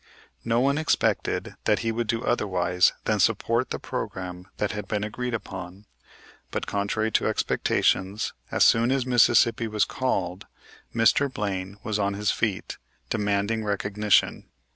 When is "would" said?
1.91-2.07